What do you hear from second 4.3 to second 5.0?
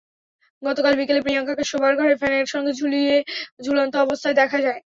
দেখা যায়।